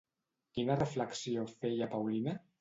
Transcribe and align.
Quina 0.57 0.77
reflexió 0.79 1.45
feia 1.53 1.91
Paulina? 1.93 2.35